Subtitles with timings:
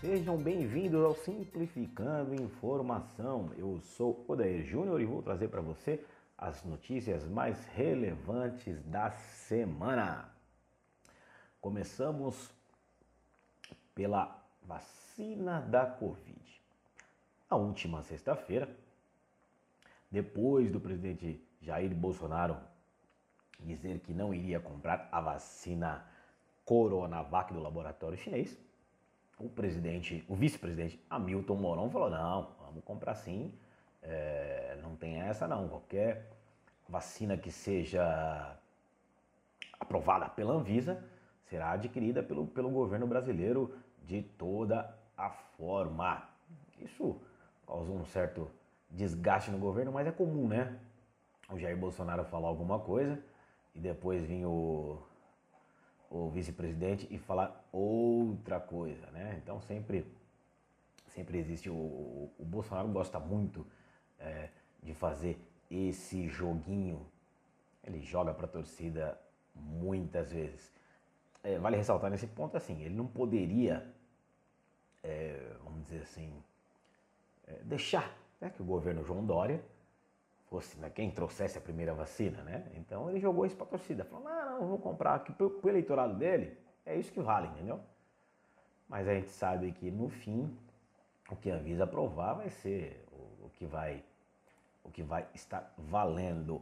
[0.00, 3.52] Sejam bem-vindos ao Simplificando Informação.
[3.58, 6.02] Eu sou Odair Júnior e vou trazer para você
[6.38, 10.32] as notícias mais relevantes da semana.
[11.60, 12.50] Começamos
[13.94, 16.62] pela vacina da Covid.
[17.50, 18.74] A última sexta-feira,
[20.10, 22.56] depois do presidente Jair Bolsonaro
[23.58, 26.06] dizer que não iria comprar a vacina
[26.64, 28.69] Coronavac do laboratório chinês,
[29.40, 33.52] o presidente, o vice-presidente Hamilton Mourão falou: não, vamos comprar sim,
[34.02, 35.68] é, não tem essa não.
[35.68, 36.30] Qualquer
[36.88, 38.56] vacina que seja
[39.78, 41.02] aprovada pela Anvisa
[41.46, 46.28] será adquirida pelo, pelo governo brasileiro de toda a forma.
[46.78, 47.20] Isso
[47.66, 48.50] causou um certo
[48.90, 50.78] desgaste no governo, mas é comum, né?
[51.50, 53.18] O Jair Bolsonaro falar alguma coisa
[53.74, 55.02] e depois vir o,
[56.10, 59.40] o vice-presidente e falar outra coisa, né?
[59.40, 60.04] Então sempre,
[61.06, 63.64] sempre existe o, o, o Bolsonaro gosta muito
[64.18, 64.48] é,
[64.82, 67.06] de fazer esse joguinho.
[67.84, 69.18] Ele joga para a torcida
[69.54, 70.72] muitas vezes.
[71.44, 73.86] É, vale ressaltar nesse ponto assim, ele não poderia,
[75.02, 76.30] é, vamos dizer assim,
[77.46, 79.64] é, deixar né, que o governo João Dória
[80.50, 82.66] fosse né, quem trouxesse a primeira vacina, né?
[82.74, 85.70] Então ele jogou isso para a torcida, falou, não, não, vou comprar aqui pro, pro
[85.70, 87.80] eleitorado dele, é isso que vale, entendeu?
[88.88, 90.52] Mas a gente sabe que no fim
[91.30, 94.02] o que a aprovar vai ser o, o que vai
[94.82, 96.60] o que vai estar valendo.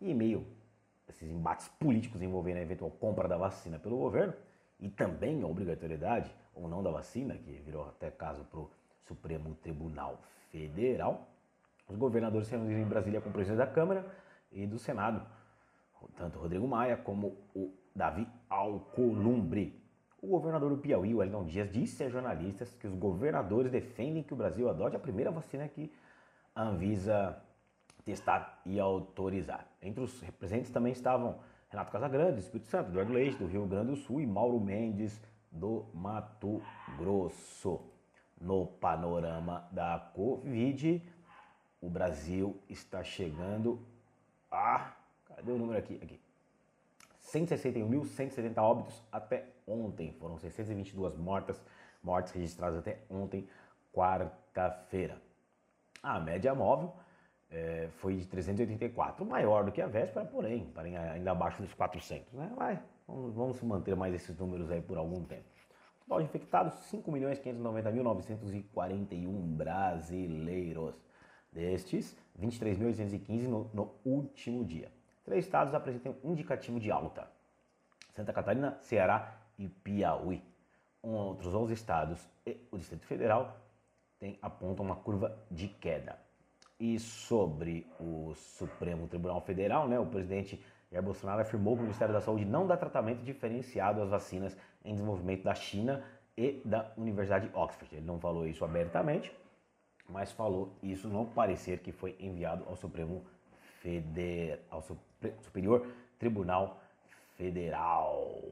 [0.00, 0.46] E meio
[1.08, 4.34] esses embates políticos envolvendo a eventual compra da vacina pelo governo
[4.78, 8.70] e também a obrigatoriedade ou não da vacina, que virou até caso para o
[9.06, 11.26] Supremo Tribunal Federal,
[11.88, 14.06] os governadores se reuniram em Brasília com o presidente da Câmara
[14.50, 15.24] e do Senado,
[16.16, 19.82] tanto Rodrigo Maia como o Davi Alcolumbre.
[20.20, 24.36] O governador do Piauí, Wellington Dias, disse a jornalistas que os governadores defendem que o
[24.36, 25.92] Brasil adote a primeira vacina que
[26.54, 27.40] a Anvisa
[28.04, 29.66] testar e autorizar.
[29.82, 31.38] Entre os representantes também estavam
[31.68, 35.20] Renato Casagrande, do Espírito Santo, Eduardo Leite, do Rio Grande do Sul e Mauro Mendes,
[35.50, 36.62] do Mato
[36.96, 37.80] Grosso.
[38.40, 41.02] No panorama da Covid,
[41.86, 43.80] o Brasil está chegando
[44.50, 44.92] a.
[45.24, 46.00] Cadê o número aqui?
[46.02, 46.20] Aqui.
[47.22, 50.12] 161.170 óbitos até ontem.
[50.18, 51.62] Foram 622 mortas,
[52.02, 53.48] mortes registradas até ontem,
[53.92, 55.22] quarta-feira.
[56.02, 56.94] A média móvel
[57.50, 62.32] é, foi de 384, maior do que a véspera, porém, porém ainda abaixo dos 400.
[62.32, 62.52] Né?
[62.56, 65.44] Vai, vamos, vamos manter mais esses números aí por algum tempo.
[66.00, 71.05] Total de infectados, 5.590.941 brasileiros.
[71.56, 74.92] Destes, 23.815 no, no último dia.
[75.24, 77.26] Três estados apresentam indicativo de alta.
[78.10, 80.42] Santa Catarina, Ceará e Piauí.
[81.02, 83.56] Outros 11 estados e o Distrito Federal
[84.18, 86.18] tem, apontam uma curva de queda.
[86.78, 90.62] E sobre o Supremo Tribunal Federal, né, o presidente
[90.92, 94.92] Jair Bolsonaro afirmou que o Ministério da Saúde não dá tratamento diferenciado às vacinas em
[94.92, 96.04] desenvolvimento da China
[96.36, 97.96] e da Universidade de Oxford.
[97.96, 99.34] Ele não falou isso abertamente,
[100.08, 103.24] mas falou isso no parecer que foi enviado ao Supremo
[103.80, 104.82] Federal, ao
[105.42, 105.86] Superior
[106.18, 106.80] Tribunal
[107.36, 108.42] Federal.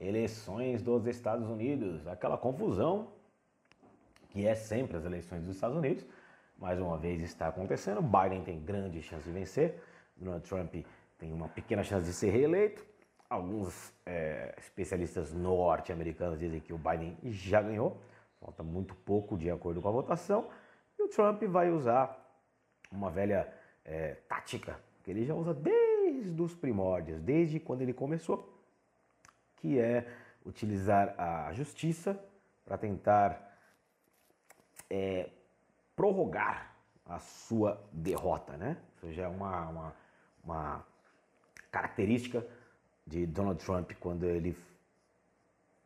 [0.00, 3.08] Eleições dos Estados Unidos, aquela confusão
[4.30, 6.06] que é sempre as eleições dos Estados Unidos
[6.58, 8.02] mais uma vez está acontecendo.
[8.02, 9.80] Biden tem grande chance de vencer,
[10.16, 10.74] Donald Trump
[11.18, 12.84] tem uma pequena chance de ser reeleito.
[13.30, 18.00] Alguns é, especialistas norte-americanos dizem que o Biden já ganhou,
[18.40, 20.48] falta muito pouco de acordo com a votação.
[20.98, 22.18] E o Trump vai usar
[22.90, 23.52] uma velha
[23.84, 28.62] é, tática que ele já usa desde os primórdios, desde quando ele começou,
[29.56, 30.06] que é
[30.44, 32.18] utilizar a justiça
[32.64, 33.58] para tentar
[34.90, 35.30] é,
[35.96, 36.74] prorrogar
[37.04, 38.76] a sua derrota, né?
[38.96, 39.96] Isso já é uma, uma,
[40.44, 40.86] uma
[41.70, 42.46] característica
[43.06, 44.56] de Donald Trump quando ele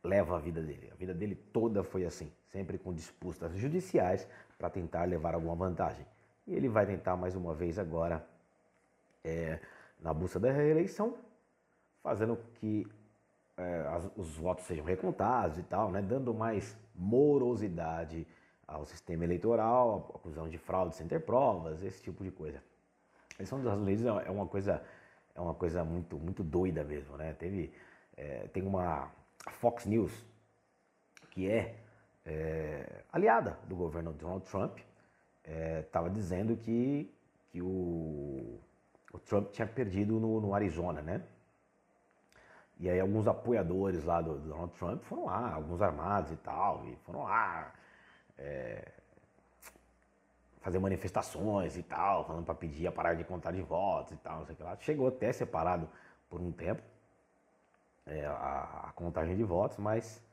[0.03, 0.89] leva a vida dele.
[0.91, 4.27] A vida dele toda foi assim, sempre com disputas judiciais
[4.57, 6.05] para tentar levar alguma vantagem.
[6.47, 8.23] E ele vai tentar mais uma vez agora,
[9.23, 9.59] é,
[9.99, 11.17] na busca da reeleição,
[12.03, 12.87] fazendo que
[13.57, 16.01] é, as, os votos sejam recontados e tal, né?
[16.01, 18.27] Dando mais morosidade
[18.67, 22.61] ao sistema eleitoral, acusão de fraude sem ter provas, esse tipo de coisa.
[23.31, 24.83] A eleição dos Unidos é uma coisa,
[25.33, 27.33] é uma coisa muito, muito doida mesmo, né?
[27.33, 27.73] Teve,
[28.15, 29.11] é, tem uma
[29.49, 30.13] Fox News
[31.31, 31.82] que é,
[32.25, 34.79] é aliada do governo Donald Trump,
[35.79, 37.13] estava é, dizendo que,
[37.51, 38.59] que o,
[39.11, 41.21] o Trump tinha perdido no, no Arizona, né?
[42.79, 46.85] E aí alguns apoiadores lá do, do Donald Trump foram lá, alguns armados e tal,
[46.85, 47.71] e foram lá
[48.37, 48.91] é,
[50.63, 54.39] fazer manifestações e tal, falando para pedir a parar de contar de votos e tal,
[54.39, 54.77] não sei o que lá.
[54.77, 55.89] Chegou até separado
[56.29, 56.81] por um tempo
[58.05, 60.23] é, a, a, contagem de votos, mas,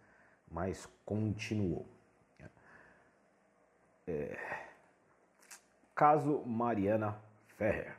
[0.50, 1.86] mas continuou.
[4.06, 4.36] É,
[5.94, 7.16] caso Mariana
[7.56, 7.94] Ferrer.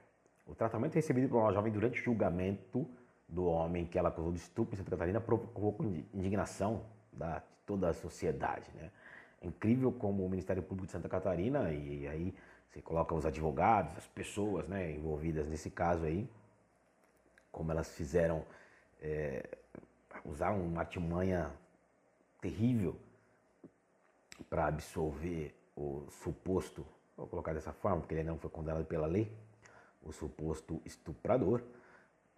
[0.45, 2.86] O tratamento recebido por uma jovem durante o julgamento
[3.30, 5.77] do homem que ela acusou de estupro em Santa Catarina provocou
[6.13, 6.83] indignação
[7.13, 8.69] da, de toda a sociedade.
[8.75, 8.92] Né?
[9.42, 12.33] É incrível como o Ministério Público de Santa Catarina, e, e aí
[12.69, 16.27] você coloca os advogados, as pessoas né, envolvidas nesse caso aí,
[17.51, 18.44] como elas fizeram,
[19.01, 19.57] é,
[20.25, 21.51] usar uma artimanha
[22.41, 22.97] terrível
[24.49, 26.85] para absolver o suposto,
[27.15, 29.31] vou colocar dessa forma, porque ele não foi condenado pela lei,
[30.03, 31.61] o suposto estuprador.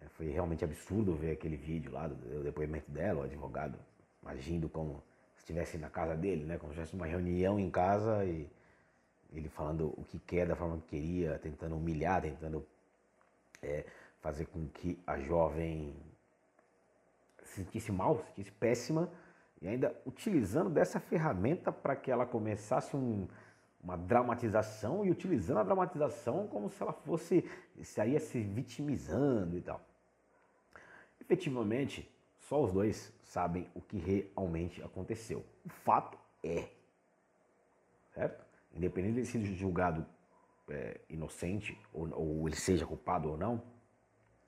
[0.00, 3.78] É, foi realmente absurdo ver aquele vídeo lá do depoimento dela, o advogado
[4.26, 5.02] agindo como
[5.34, 6.58] se estivesse na casa dele, né?
[6.58, 8.48] como se tivesse uma reunião em casa e
[9.32, 12.64] ele falando o que quer da forma que queria, tentando humilhar, tentando
[13.62, 13.84] é,
[14.20, 15.94] fazer com que a jovem
[17.42, 19.10] se sentisse mal, se sentisse péssima
[19.64, 23.26] e ainda utilizando dessa ferramenta para que ela começasse um,
[23.82, 27.42] uma dramatização e utilizando a dramatização como se ela fosse,
[27.78, 29.80] estaria se vitimizando e tal.
[31.18, 32.06] Efetivamente,
[32.40, 35.42] só os dois sabem o que realmente aconteceu.
[35.64, 36.68] O fato é,
[38.12, 38.44] certo?
[38.74, 40.04] Independente de ser julgado
[40.68, 43.62] é, inocente ou, ou ele seja culpado ou não,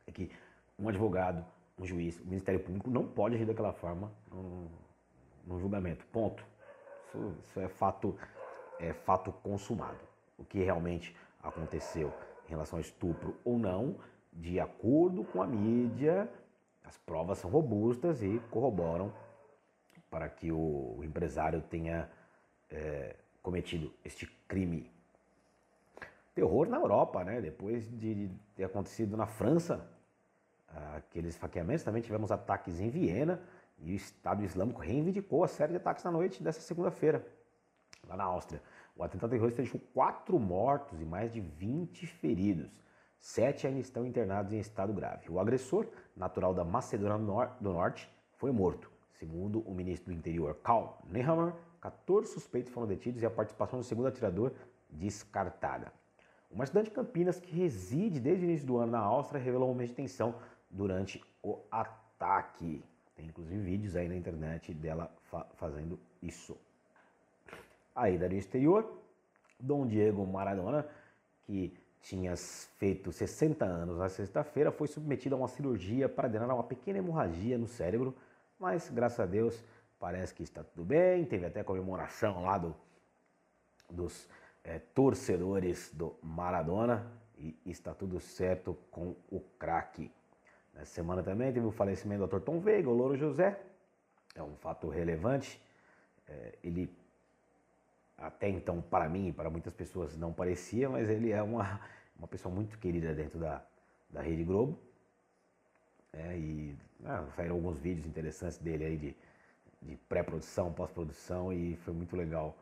[0.07, 0.31] é que
[0.79, 1.43] um advogado,
[1.79, 4.69] um juiz, o Ministério Público não pode agir daquela forma no,
[5.46, 6.04] no julgamento.
[6.06, 6.44] Ponto.
[7.06, 8.19] Isso, isso é fato
[8.78, 9.98] é fato consumado.
[10.38, 12.12] O que realmente aconteceu
[12.46, 13.96] em relação ao estupro ou não,
[14.32, 16.28] de acordo com a mídia,
[16.84, 19.12] as provas são robustas e corroboram
[20.10, 22.08] para que o empresário tenha
[22.70, 24.90] é, cometido este crime.
[26.34, 27.40] Terror na Europa, né?
[27.40, 29.90] Depois de ter acontecido na França,
[30.94, 33.43] aqueles esfaqueamentos, também tivemos ataques em Viena
[33.78, 37.26] e o Estado Islâmico reivindicou a série de ataques na noite dessa segunda-feira
[38.08, 38.62] lá na Áustria.
[38.96, 42.81] O atentado terrorista deixou quatro mortos e mais de 20 feridos.
[43.20, 45.28] Sete ainda estão internados em estado grave.
[45.31, 45.87] O agressor,
[46.17, 47.19] natural da Macedônia
[47.61, 48.90] do Norte, foi morto.
[49.19, 53.84] Segundo o ministro do Interior, Karl Nehammer, 14 suspeitos foram detidos e a participação do
[53.84, 54.52] segundo atirador
[54.90, 55.93] descartada.
[56.50, 59.72] Uma estudante de Campinas que reside desde o início do ano na Áustria revelou um
[59.72, 60.34] momento de tensão
[60.70, 62.84] durante o ataque.
[63.17, 66.57] Tem inclusive vídeos aí na internet dela fa fazendo isso
[67.95, 69.03] a ida do exterior.
[69.59, 70.87] Dom Diego Maradona,
[71.45, 71.73] que
[72.03, 76.99] tinha feito 60 anos na sexta-feira, foi submetido a uma cirurgia para drenar uma pequena
[76.99, 78.15] hemorragia no cérebro,
[78.61, 79.65] mas graças a Deus
[79.99, 81.25] parece que está tudo bem.
[81.25, 82.77] Teve até comemoração lá do,
[83.91, 84.29] dos
[84.63, 90.11] é, torcedores do Maradona e está tudo certo com o craque.
[90.76, 93.58] Nessa semana também teve o falecimento do ator Tom Veiga, o Louro José.
[94.34, 95.61] É um fato relevante.
[96.28, 96.94] É, ele
[98.19, 101.81] até então para mim e para muitas pessoas não parecia, mas ele é uma,
[102.19, 103.65] uma pessoa muito querida dentro da,
[104.10, 104.79] da Rede Globo.
[106.12, 109.17] É, e ah, saíram alguns vídeos interessantes dele aí de,
[109.82, 112.56] de pré-produção, pós-produção e foi muito legal,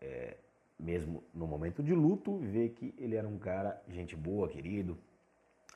[0.00, 0.36] é,
[0.78, 4.98] mesmo no momento de luto, ver que ele era um cara, gente boa, querido,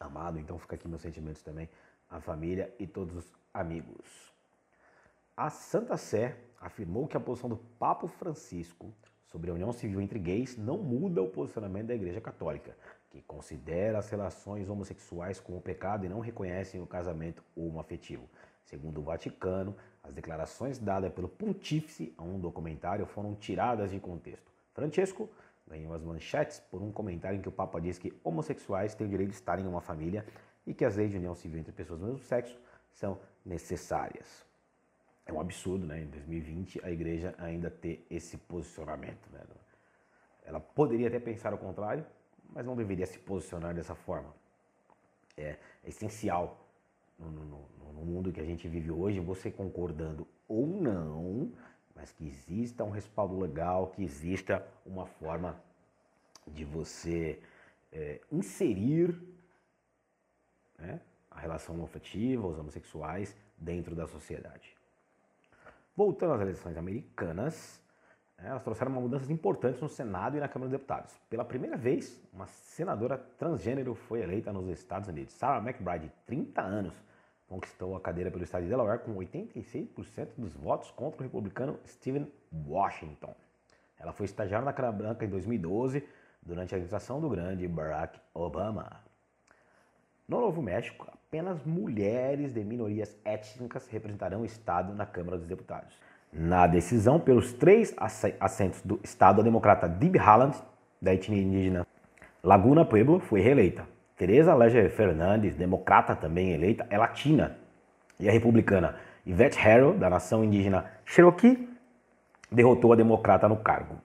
[0.04, 0.38] amado.
[0.38, 1.68] Então fica aqui meus sentimentos também
[2.08, 4.32] à família e todos os amigos.
[5.36, 8.92] A Santa Sé afirmou que a posição do Papa Francisco
[9.26, 12.76] sobre a união civil entre gays não muda o posicionamento da Igreja Católica,
[13.10, 18.28] que considera as relações homossexuais como pecado e não reconhecem o casamento homoafetivo.
[18.64, 24.52] Segundo o Vaticano, as declarações dadas pelo pontífice a um documentário foram tiradas de contexto.
[24.72, 25.28] Francesco
[25.66, 29.10] ganhou as manchetes por um comentário em que o Papa diz que homossexuais têm o
[29.10, 30.26] direito de estar em uma família
[30.66, 32.58] e que as leis de união civil entre pessoas do mesmo sexo
[32.92, 34.44] são necessárias
[35.26, 36.02] é um absurdo, né?
[36.02, 39.40] Em 2020 a igreja ainda ter esse posicionamento, né?
[40.44, 42.04] Ela poderia até pensar o contrário,
[42.50, 44.34] mas não deveria se posicionar dessa forma.
[45.36, 46.68] É, é essencial
[47.18, 51.50] no, no, no, mundo que a gente vive hoje, você concordando ou não,
[51.94, 55.60] mas que exista um respaldo legal, que exista uma forma
[56.46, 57.40] de você
[57.92, 59.18] é, inserir
[60.78, 64.76] né, a relação afetiva, os homossexuais, dentro da sociedade.
[65.96, 67.80] Voltando às eleições americanas,
[68.36, 71.16] né, elas trouxeram uma mudanças importantes no Senado e na Câmara dos Deputados.
[71.30, 75.34] Pela primeira vez, uma senadora transgênero foi eleita nos Estados Unidos.
[75.34, 76.94] Sarah McBride, de 30 anos,
[77.54, 82.26] conquistou a cadeira pelo estado de Delaware com 86% dos votos contra o republicano Stephen
[82.66, 83.32] Washington.
[83.98, 86.04] Ela foi estagiária na Câmara Branca em 2012,
[86.42, 89.00] durante a administração do grande Barack Obama.
[90.26, 95.96] No Novo México, apenas mulheres de minorias étnicas representarão o Estado na Câmara dos Deputados.
[96.32, 97.94] Na decisão pelos três
[98.40, 100.60] assentos do Estado, a democrata Dib Haaland,
[101.00, 101.86] da etnia indígena
[102.42, 103.93] Laguna Pueblo, foi reeleita.
[104.16, 107.56] Teresa Leger Fernandes, democrata também eleita, é latina.
[108.18, 111.68] E a republicana Yvette Harrow, da nação indígena Cherokee,
[112.50, 113.96] derrotou a democrata no cargo.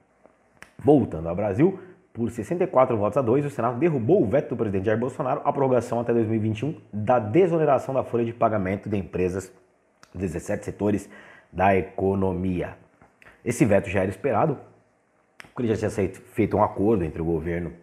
[0.77, 1.79] Voltando ao Brasil,
[2.11, 5.53] por 64 votos a 2, o Senado derrubou o veto do presidente Jair Bolsonaro à
[5.53, 9.51] prorrogação até 2021 da desoneração da folha de pagamento de empresas
[10.11, 11.09] dos 17 setores
[11.51, 12.77] da economia.
[13.45, 14.57] Esse veto já era esperado,
[15.53, 17.73] porque já tinha feito um acordo entre o governo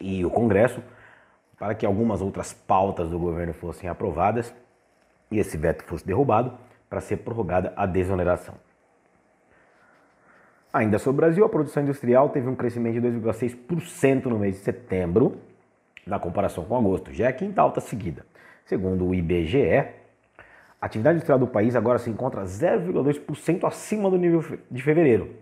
[0.00, 0.82] e o Congresso
[1.58, 4.54] para que algumas outras pautas do governo fossem aprovadas
[5.30, 6.52] e esse veto fosse derrubado
[6.88, 8.54] para ser prorrogada a desoneração.
[10.72, 14.60] Ainda sobre o Brasil, a produção industrial teve um crescimento de 2,6% no mês de
[14.60, 15.40] setembro,
[16.06, 18.24] na comparação com agosto, já é a quinta alta seguida.
[18.64, 19.88] Segundo o IBGE,
[20.80, 25.34] a atividade industrial do país agora se encontra 0,2% acima do nível de fevereiro.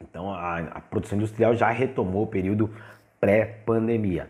[0.00, 2.70] Então a, a produção industrial já retomou o período
[3.20, 4.28] pré-pandemia.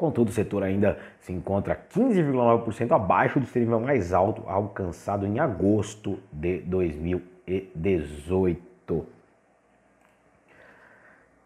[0.00, 5.38] Contudo, o setor ainda se encontra 15,9% abaixo do seu nível mais alto alcançado em
[5.38, 9.06] agosto de 2018.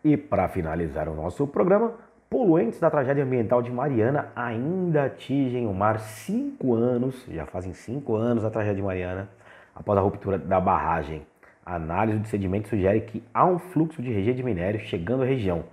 [0.05, 1.95] E para finalizar o nosso programa,
[2.31, 8.15] poluentes da tragédia ambiental de Mariana ainda atingem o mar cinco anos, já fazem cinco
[8.15, 9.29] anos a tragédia de Mariana,
[9.75, 11.27] após a ruptura da barragem.
[11.67, 15.27] A análise do sedimento sugere que há um fluxo de rejeito de minério chegando à
[15.27, 15.65] região,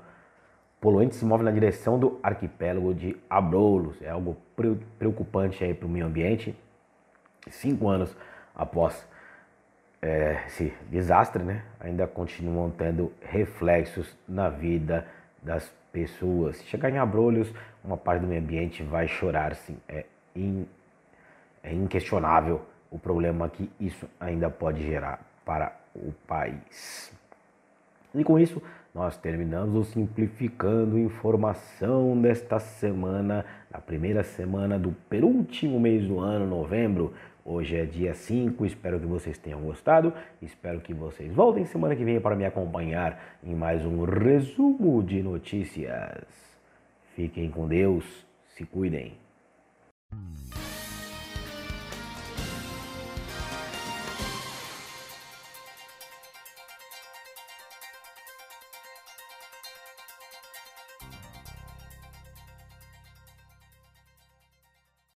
[0.82, 4.02] poluente se move na direção do arquipélago de Abrolhos.
[4.02, 4.36] É algo
[4.98, 6.58] preocupante aí para o meio ambiente.
[7.50, 8.16] Cinco anos
[8.56, 9.08] após
[10.02, 15.08] é, esse desastre, né, ainda continuam tendo reflexos na vida
[15.42, 16.58] das pessoas.
[16.58, 19.78] Se chegar em Abrolhos, uma parte do meio ambiente vai chorar, sim.
[19.88, 20.66] É, in,
[21.64, 27.14] é inquestionável o problema que isso ainda pode gerar para o país.
[28.14, 28.62] E com isso,
[28.94, 36.46] nós terminamos o Simplificando Informação desta semana, na primeira semana do penúltimo mês do ano,
[36.46, 37.14] novembro.
[37.44, 40.14] Hoje é dia 5, espero que vocês tenham gostado.
[40.42, 45.24] Espero que vocês voltem semana que vem para me acompanhar em mais um resumo de
[45.24, 46.26] notícias.
[47.16, 48.06] Fiquem com Deus,
[48.50, 49.14] se cuidem.